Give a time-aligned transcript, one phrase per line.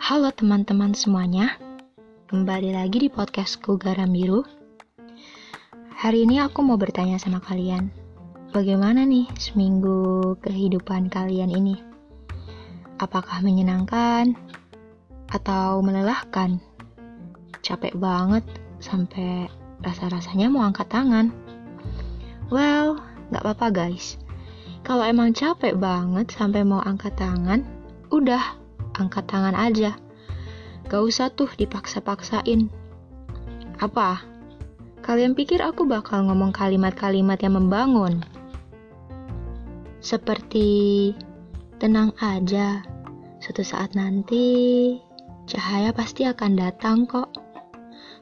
[0.00, 1.60] Halo teman-teman semuanya,
[2.32, 4.40] kembali lagi di podcastku Garam Biru.
[5.92, 7.92] Hari ini aku mau bertanya sama kalian,
[8.48, 11.76] bagaimana nih seminggu kehidupan kalian ini?
[12.96, 14.32] Apakah menyenangkan
[15.28, 16.64] atau melelahkan?
[17.60, 18.48] Capek banget
[18.80, 19.52] sampai
[19.84, 21.28] rasa-rasanya mau angkat tangan.
[22.48, 24.16] Well, gak apa-apa guys.
[24.80, 27.68] Kalau emang capek banget sampai mau angkat tangan,
[28.08, 28.59] udah
[29.00, 29.96] angkat tangan aja.
[30.92, 32.68] Gak usah tuh dipaksa-paksain.
[33.80, 34.20] Apa?
[35.00, 38.20] Kalian pikir aku bakal ngomong kalimat-kalimat yang membangun?
[40.04, 41.10] Seperti
[41.80, 42.84] tenang aja,
[43.40, 44.96] suatu saat nanti
[45.48, 47.32] cahaya pasti akan datang kok.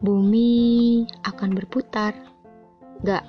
[0.00, 2.16] Bumi akan berputar.
[3.04, 3.28] Gak,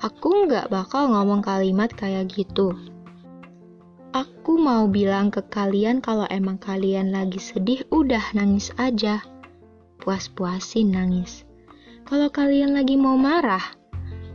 [0.00, 2.93] aku gak bakal ngomong kalimat kayak gitu.
[4.44, 9.24] Aku mau bilang ke kalian kalau emang kalian lagi sedih, udah nangis aja.
[10.04, 11.48] Puas-puasin nangis.
[12.04, 13.64] Kalau kalian lagi mau marah,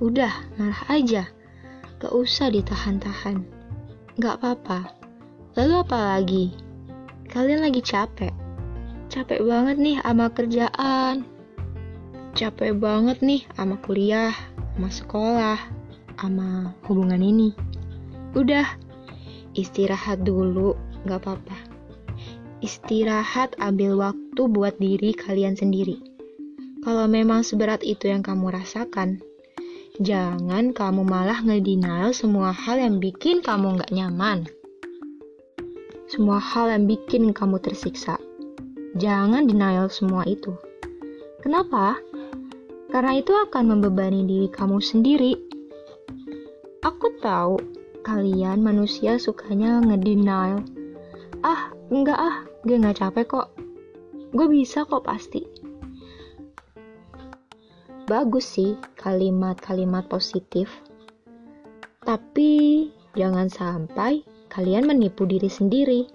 [0.02, 1.30] udah marah aja.
[2.02, 3.45] Gak usah ditahan-tahan.
[4.17, 4.97] Gak apa-apa.
[5.53, 6.57] Lalu apa lagi?
[7.30, 8.33] Kalian lagi capek.
[9.13, 11.21] Capek banget nih sama kerjaan.
[12.33, 14.33] Capek banget nih sama kuliah,
[14.73, 15.59] sama sekolah,
[16.17, 17.53] sama hubungan ini.
[18.33, 18.88] Udah,
[19.58, 20.75] istirahat dulu,
[21.08, 21.58] gak apa-apa.
[22.59, 25.97] Istirahat ambil waktu buat diri kalian sendiri.
[26.83, 29.23] Kalau memang seberat itu yang kamu rasakan,
[30.00, 34.47] jangan kamu malah ngedenial semua hal yang bikin kamu gak nyaman.
[36.09, 38.17] Semua hal yang bikin kamu tersiksa.
[38.97, 40.58] Jangan denial semua itu.
[41.45, 41.95] Kenapa?
[42.89, 45.38] Karena itu akan membebani diri kamu sendiri.
[46.81, 47.78] Aku tahu
[48.09, 50.65] kalian manusia sukanya ngedenial.
[51.45, 53.47] Ah, enggak ah, gue nggak capek kok.
[54.33, 55.45] Gue bisa kok pasti.
[58.09, 60.73] Bagus sih kalimat-kalimat positif.
[62.02, 66.09] Tapi jangan sampai kalian menipu diri sendiri.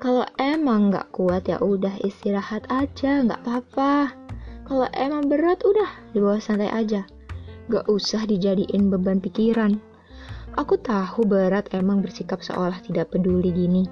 [0.00, 4.16] Kalau emang nggak kuat ya udah istirahat aja, nggak apa-apa.
[4.64, 7.04] Kalau emang berat udah dibawa santai aja.
[7.68, 9.89] Gak usah dijadiin beban pikiran.
[10.58, 13.84] Aku tahu berat emang bersikap seolah tidak peduli gini.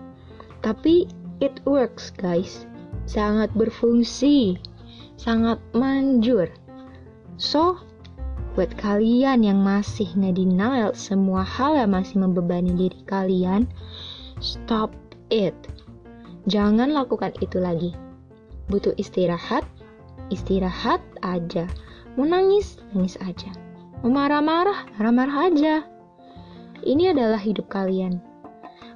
[0.64, 1.06] Tapi
[1.38, 2.66] it works guys.
[3.06, 4.58] Sangat berfungsi.
[5.18, 6.50] Sangat manjur.
[7.38, 7.78] So,
[8.58, 13.70] buat kalian yang masih ngedenial semua hal yang masih membebani diri kalian,
[14.42, 14.90] stop
[15.30, 15.54] it.
[16.50, 17.94] Jangan lakukan itu lagi.
[18.66, 19.62] Butuh istirahat,
[20.34, 21.70] istirahat aja.
[22.18, 23.54] Mau nangis, nangis aja.
[24.02, 25.74] Mau marah-marah, marah-marah aja.
[26.82, 28.22] Ini adalah hidup kalian.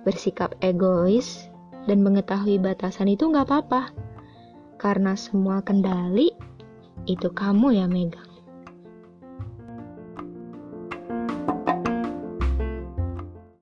[0.03, 1.47] Bersikap egois
[1.87, 3.93] dan mengetahui batasan itu nggak apa-apa.
[4.81, 6.34] Karena semua kendali
[7.06, 8.31] itu kamu yang megang.